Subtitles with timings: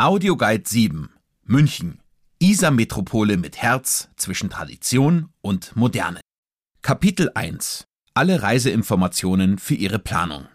[0.00, 1.10] Audioguide 7
[1.42, 1.98] München
[2.38, 6.20] Isar-Metropole mit Herz zwischen Tradition und Moderne.
[6.82, 7.84] Kapitel 1
[8.14, 10.46] Alle Reiseinformationen für Ihre Planung.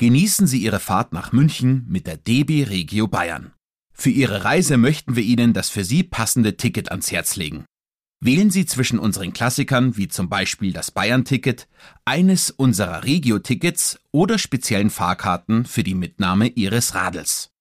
[0.00, 3.52] Genießen Sie Ihre Fahrt nach München mit der DB Regio Bayern.
[3.94, 7.64] Für Ihre Reise möchten wir Ihnen das für Sie passende Ticket ans Herz legen.
[8.20, 11.68] Wählen Sie zwischen unseren Klassikern wie zum Beispiel das Bayern-Ticket,
[12.04, 17.52] eines unserer Regio-Tickets oder speziellen Fahrkarten für die Mitnahme Ihres Radels.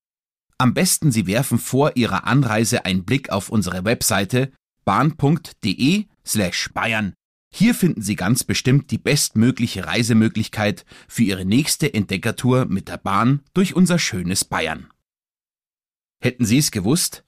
[0.60, 4.52] Am besten Sie werfen vor Ihrer Anreise einen Blick auf unsere Webseite
[4.86, 7.14] bahn.de slash Bayern.
[7.54, 13.42] Hier finden Sie ganz bestimmt die bestmögliche Reisemöglichkeit für Ihre nächste Entdeckertour mit der Bahn
[13.54, 14.88] durch unser schönes Bayern.
[16.20, 17.24] Hätten Sie es gewusst?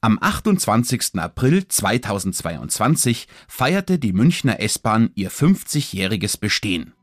[0.00, 1.16] Am 28.
[1.16, 6.94] April 2022 feierte die Münchner S-Bahn ihr 50-jähriges Bestehen.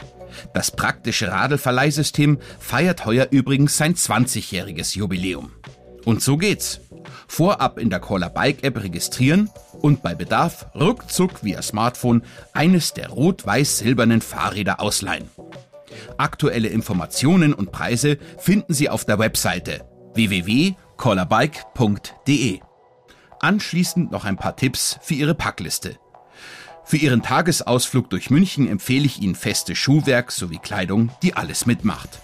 [0.55, 5.53] Das praktische Radlverleihsystem feiert heuer übrigens sein 20-jähriges Jubiläum.
[6.05, 6.81] Und so geht's.
[7.27, 9.51] Vorab in der Caller Bike App registrieren
[9.81, 12.23] und bei Bedarf ruckzuck via Smartphone
[12.53, 15.29] eines der rot-weiß-silbernen Fahrräder ausleihen.
[16.19, 22.61] Aktuelle Informationen und Preise finden Sie auf der Webseite www.collerbike.de.
[23.41, 25.97] Anschließend noch ein paar Tipps für Ihre Packliste.
[26.85, 32.19] Für Ihren Tagesausflug durch München empfehle ich Ihnen festes Schuhwerk sowie Kleidung, die alles mitmacht.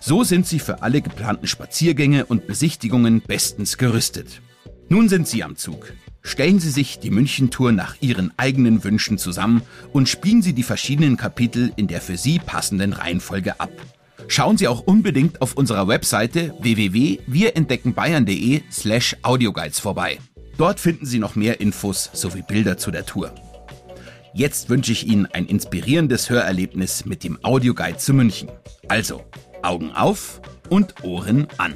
[0.00, 4.42] So sind Sie für alle geplanten Spaziergänge und Besichtigungen bestens gerüstet.
[4.88, 5.94] Nun sind Sie am Zug.
[6.22, 11.16] Stellen Sie sich die München-Tour nach Ihren eigenen Wünschen zusammen und spielen Sie die verschiedenen
[11.16, 13.70] Kapitel in der für Sie passenden Reihenfolge ab.
[14.28, 20.18] Schauen Sie auch unbedingt auf unserer Webseite www.wirentdeckenbayern.de slash audioguides vorbei.
[20.56, 23.34] Dort finden Sie noch mehr Infos sowie Bilder zu der Tour.
[24.32, 28.50] Jetzt wünsche ich Ihnen ein inspirierendes Hörerlebnis mit dem Audioguide zu München.
[28.86, 29.24] Also,
[29.62, 31.74] Augen auf und Ohren an.